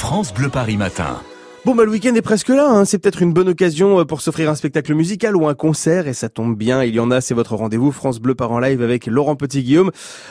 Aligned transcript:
France 0.00 0.32
Bleu 0.32 0.48
Paris 0.48 0.78
Matin. 0.78 1.20
Bon 1.66 1.74
bah 1.74 1.84
le 1.84 1.90
week-end 1.90 2.14
est 2.14 2.22
presque 2.22 2.48
là, 2.48 2.66
hein. 2.70 2.86
c'est 2.86 2.98
peut-être 2.98 3.20
une 3.20 3.34
bonne 3.34 3.50
occasion 3.50 4.00
euh, 4.00 4.04
pour 4.06 4.22
s'offrir 4.22 4.48
un 4.48 4.54
spectacle 4.54 4.94
musical 4.94 5.36
ou 5.36 5.46
un 5.46 5.52
concert 5.52 6.08
et 6.08 6.14
ça 6.14 6.30
tombe 6.30 6.56
bien, 6.56 6.82
il 6.82 6.94
y 6.94 7.00
en 7.00 7.10
a, 7.10 7.20
c'est 7.20 7.34
votre 7.34 7.54
rendez-vous 7.54 7.92
France 7.92 8.18
Bleu 8.18 8.34
par 8.34 8.50
en 8.50 8.60
live 8.60 8.80
avec 8.80 9.04
Laurent 9.06 9.36
Petit-Guillaume. 9.36 9.90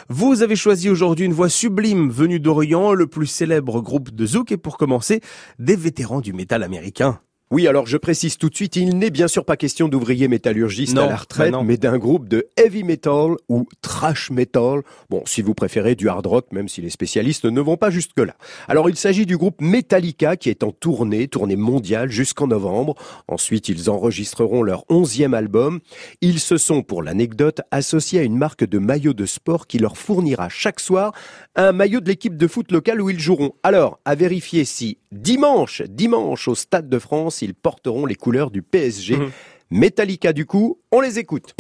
Vous 0.10 0.42
avez 0.42 0.55
choisi 0.55 0.90
aujourd'hui 0.90 1.28
une 1.28 1.34
voix 1.34 1.50
sublime 1.50 2.10
venue 2.10 2.40
d'Orient, 2.40 2.94
le 2.94 3.05
plus 3.05 3.28
célèbre 3.28 3.79
groupe 3.82 4.10
de 4.10 4.26
zouk 4.26 4.52
et 4.52 4.58
pour 4.58 4.76
commencer, 4.76 5.21
des 5.59 5.75
vétérans 5.75 6.20
du 6.20 6.33
métal 6.33 6.63
américain. 6.63 7.20
Oui, 7.52 7.68
alors 7.68 7.88
je 7.88 7.97
précise 7.97 8.38
tout 8.38 8.50
de 8.50 8.55
suite, 8.55 8.75
il 8.75 9.00
n'est 9.00 9.09
bien 9.09 9.27
sûr 9.27 9.43
pas 9.43 9.57
question 9.57 9.88
d'ouvriers 9.88 10.27
métallurgistes 10.27 10.93
Non, 10.93 11.05
à 11.05 11.09
la 11.09 11.15
retraite, 11.15 11.52
bah 11.52 11.57
non. 11.57 11.64
mais 11.64 11.77
d'un 11.77 11.97
groupe 11.97 12.27
de 12.27 12.47
heavy 12.57 12.83
metal 12.83 13.32
ou 13.50 13.68
trash 13.82 14.29
metal. 14.29 14.82
Bon, 15.09 15.23
si 15.25 15.41
vous 15.41 15.55
préférez 15.55 15.96
du 15.96 16.09
hard 16.09 16.27
rock, 16.27 16.46
même 16.51 16.70
si 16.70 16.82
les 16.82 16.91
spécialistes 16.91 17.46
ne 17.46 17.59
vont 17.59 17.75
pas 17.75 17.89
jusque-là. 17.89 18.36
Alors 18.68 18.88
il 18.88 18.96
s'agit 18.96 19.25
du 19.25 19.36
groupe 19.36 19.61
Metallica 19.61 20.38
qui 20.38 20.51
est 20.51 20.61
en 20.61 20.71
tournée, 20.71 21.27
tournée 21.27 21.55
mondiale 21.55 22.11
jusqu'en 22.11 22.46
novembre. 22.46 22.93
Ensuite, 23.27 23.68
ils 23.68 23.89
enregistreront 23.89 24.61
leur 24.61 24.86
onzième 24.89 25.33
album. 25.33 25.79
Ils 26.21 26.39
se 26.39 26.57
sont, 26.57 26.83
pour 26.83 27.02
l'anecdote, 27.02 27.61
associés 27.71 28.19
à 28.19 28.24
une 28.24 28.38
marque 28.38 28.63
de 28.63 28.77
maillots 28.77 29.13
de 29.13 29.25
sport 29.25 29.66
qui 29.66 29.79
leur 29.79 29.97
fournira 29.97 30.50
chaque 30.50 30.79
soir 30.79 31.13
un 31.55 31.71
maillot 31.71 32.00
de 32.00 32.09
l'équipe 32.09 32.38
de 32.38 32.47
foot 32.47 32.72
locale 32.72 33.02
où 33.02 33.09
ils 33.09 33.19
joueront. 33.19 33.53
Alors, 33.63 34.00
à 34.05 34.13
vérifier 34.13 34.66
si 34.66 35.00
dimanche, 35.11 35.81
dimanche 35.89 36.47
au 36.47 36.53
Stade 36.53 36.88
de 36.88 37.00
France, 37.00 37.39
ils 37.42 37.53
porteront 37.53 38.06
les 38.06 38.16
couleurs 38.16 38.52
du 38.52 38.61
PSG. 38.61 39.17
Mhm. 39.17 39.31
Metallica 39.72 40.34
du 40.34 40.45
coup, 40.45 40.80
on 40.92 41.02
les 41.02 41.20
écoute. 41.20 41.53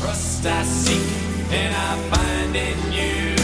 Trust 0.00 0.44
I 0.44 0.64
seek 0.64 0.98
and 1.50 1.72
I 1.72 1.96
find 2.10 2.56
in 2.56 2.92
you. 2.92 3.35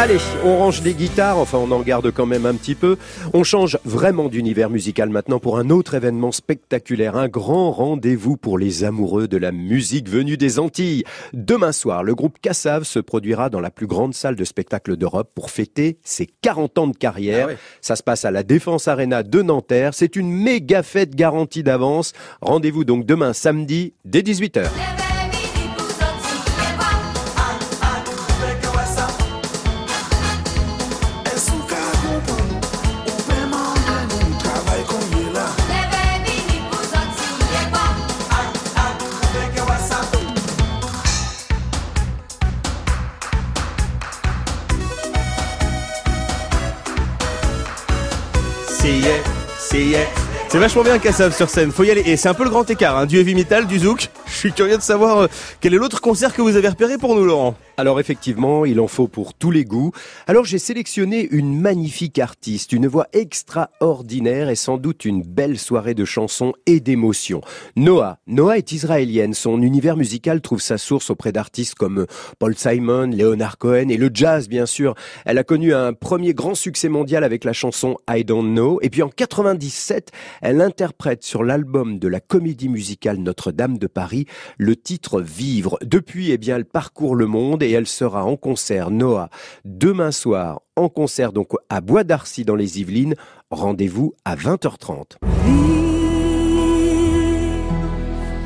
Allez, 0.00 0.18
on 0.44 0.58
range 0.58 0.80
les 0.82 0.94
guitares, 0.94 1.38
enfin 1.38 1.58
on 1.58 1.72
en 1.72 1.80
garde 1.80 2.12
quand 2.12 2.24
même 2.24 2.46
un 2.46 2.54
petit 2.54 2.76
peu. 2.76 2.98
On 3.34 3.42
change 3.42 3.78
vraiment 3.84 4.28
d'univers 4.28 4.70
musical 4.70 5.08
maintenant 5.08 5.40
pour 5.40 5.58
un 5.58 5.70
autre 5.70 5.94
événement 5.94 6.30
spectaculaire, 6.30 7.16
un 7.16 7.26
grand 7.26 7.72
rendez-vous 7.72 8.36
pour 8.36 8.58
les 8.58 8.84
amoureux 8.84 9.26
de 9.26 9.36
la 9.36 9.50
musique 9.50 10.08
venue 10.08 10.36
des 10.36 10.60
Antilles. 10.60 11.02
Demain 11.32 11.72
soir, 11.72 12.04
le 12.04 12.14
groupe 12.14 12.38
Cassav 12.40 12.84
se 12.84 13.00
produira 13.00 13.50
dans 13.50 13.58
la 13.58 13.70
plus 13.70 13.88
grande 13.88 14.14
salle 14.14 14.36
de 14.36 14.44
spectacle 14.44 14.96
d'Europe 14.96 15.32
pour 15.34 15.50
fêter 15.50 15.98
ses 16.04 16.28
40 16.42 16.78
ans 16.78 16.86
de 16.86 16.96
carrière. 16.96 17.46
Ah 17.46 17.52
ouais. 17.54 17.58
Ça 17.80 17.96
se 17.96 18.04
passe 18.04 18.24
à 18.24 18.30
la 18.30 18.44
Défense 18.44 18.86
Arena 18.86 19.24
de 19.24 19.42
Nanterre. 19.42 19.94
C'est 19.94 20.14
une 20.14 20.30
méga 20.30 20.84
fête 20.84 21.16
garantie 21.16 21.64
d'avance. 21.64 22.12
Rendez-vous 22.40 22.84
donc 22.84 23.04
demain 23.04 23.32
samedi 23.32 23.94
dès 24.04 24.20
18h. 24.20 24.68
C'est 48.88 49.00
yeah, 49.00 49.22
c'est 49.58 49.84
yeah. 49.84 50.27
C'est 50.50 50.58
vachement 50.58 50.82
bien 50.82 50.98
Kassav 50.98 51.36
sur 51.36 51.50
scène, 51.50 51.70
faut 51.70 51.84
y 51.84 51.90
aller. 51.90 52.00
Et 52.06 52.16
c'est 52.16 52.30
un 52.30 52.32
peu 52.32 52.44
le 52.44 52.48
grand 52.48 52.68
écart, 52.70 52.96
hein, 52.96 53.04
du 53.04 53.18
heavy 53.18 53.34
metal, 53.34 53.66
du 53.66 53.80
zouk. 53.80 54.08
Je 54.24 54.32
suis 54.32 54.52
curieux 54.52 54.78
de 54.78 54.82
savoir 54.82 55.18
euh, 55.18 55.26
quel 55.60 55.74
est 55.74 55.76
l'autre 55.76 56.00
concert 56.00 56.32
que 56.32 56.40
vous 56.40 56.56
avez 56.56 56.68
repéré 56.68 56.96
pour 56.96 57.14
nous 57.14 57.26
Laurent? 57.26 57.54
Alors 57.76 58.00
effectivement, 58.00 58.64
il 58.64 58.80
en 58.80 58.88
faut 58.88 59.08
pour 59.08 59.34
tous 59.34 59.52
les 59.52 59.64
goûts. 59.64 59.92
Alors 60.26 60.44
j'ai 60.44 60.58
sélectionné 60.58 61.28
une 61.30 61.60
magnifique 61.60 62.18
artiste, 62.18 62.72
une 62.72 62.88
voix 62.88 63.06
extraordinaire 63.12 64.48
et 64.48 64.56
sans 64.56 64.78
doute 64.78 65.04
une 65.04 65.22
belle 65.22 65.58
soirée 65.58 65.94
de 65.94 66.04
chansons 66.04 66.54
et 66.66 66.80
d'émotions. 66.80 67.40
Noah. 67.76 68.18
Noah 68.26 68.58
est 68.58 68.72
israélienne. 68.72 69.32
Son 69.32 69.62
univers 69.62 69.96
musical 69.96 70.40
trouve 70.40 70.60
sa 70.60 70.76
source 70.76 71.10
auprès 71.10 71.30
d'artistes 71.30 71.76
comme 71.76 72.06
Paul 72.40 72.56
Simon, 72.56 73.10
Leonard 73.12 73.58
Cohen 73.58 73.90
et 73.90 73.96
le 73.96 74.10
jazz 74.12 74.48
bien 74.48 74.66
sûr. 74.66 74.96
Elle 75.24 75.38
a 75.38 75.44
connu 75.44 75.72
un 75.72 75.92
premier 75.92 76.34
grand 76.34 76.56
succès 76.56 76.88
mondial 76.88 77.22
avec 77.22 77.44
la 77.44 77.52
chanson 77.52 77.96
I 78.10 78.24
Don't 78.24 78.54
Know. 78.54 78.80
Et 78.82 78.90
puis 78.90 79.02
en 79.02 79.08
97, 79.08 80.10
elle 80.42 80.60
interprète 80.60 81.22
sur 81.22 81.44
l'album 81.44 81.98
de 81.98 82.08
la 82.08 82.20
comédie 82.20 82.68
musicale 82.68 83.18
Notre-Dame 83.18 83.78
de 83.78 83.86
Paris 83.86 84.26
le 84.58 84.76
titre 84.76 85.20
Vivre. 85.20 85.78
Depuis, 85.82 86.30
eh 86.30 86.38
bien, 86.38 86.56
elle 86.56 86.64
parcourt 86.64 87.16
le 87.16 87.26
monde 87.26 87.62
et 87.62 87.70
elle 87.70 87.86
sera 87.86 88.24
en 88.24 88.36
concert, 88.36 88.90
Noah, 88.90 89.30
demain 89.64 90.12
soir, 90.12 90.60
en 90.76 90.88
concert 90.88 91.32
donc 91.32 91.52
à 91.68 91.80
Bois 91.80 92.04
d'Arcy 92.04 92.44
dans 92.44 92.56
les 92.56 92.80
Yvelines. 92.80 93.14
Rendez-vous 93.50 94.14
à 94.24 94.36
20h30. 94.36 95.16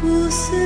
pour 0.00 0.32
celui 0.32 0.61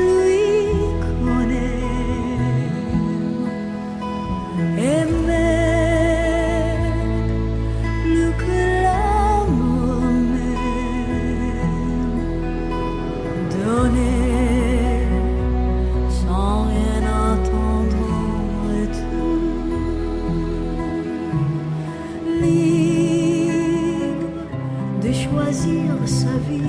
choisir 26.06 26.08
sa 26.08 26.38
vie 26.48 26.62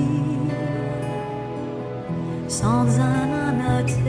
sans 2.48 2.86
un 2.98 3.48
anathème. 3.48 4.04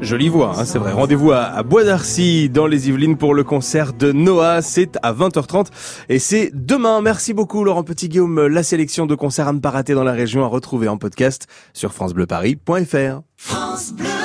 Jolie 0.00 0.30
voix, 0.30 0.54
hein, 0.56 0.64
c'est 0.64 0.78
vrai. 0.78 0.92
Rendez-vous 0.92 1.30
à, 1.32 1.42
à 1.42 1.62
Bois 1.62 1.84
d'Arcy 1.84 2.48
dans 2.48 2.66
les 2.66 2.88
Yvelines 2.88 3.18
pour 3.18 3.34
le 3.34 3.44
concert 3.44 3.92
de 3.92 4.12
Noah. 4.12 4.62
C'est 4.62 4.98
à 5.02 5.12
20h30 5.12 5.66
et 6.08 6.18
c'est 6.18 6.50
demain. 6.54 7.02
Merci 7.02 7.34
beaucoup 7.34 7.64
Laurent 7.64 7.84
Petit-Guillaume. 7.84 8.46
La 8.46 8.62
sélection 8.62 9.04
de 9.06 9.14
concerts 9.14 9.48
à 9.48 9.52
ne 9.52 9.58
pas 9.58 9.70
rater 9.70 9.92
dans 9.92 10.04
la 10.04 10.12
région 10.12 10.42
à 10.42 10.46
retrouver 10.46 10.88
en 10.88 10.96
podcast 10.96 11.46
sur 11.74 11.92
francebleuparis.fr. 11.92 13.20
France 13.36 13.92
Bleu. 13.92 14.19